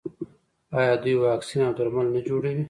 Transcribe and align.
آیا 0.79 0.93
دوی 1.03 1.15
واکسین 1.25 1.61
او 1.67 1.73
درمل 1.77 2.07
نه 2.15 2.19
جوړوي؟ 2.27 2.59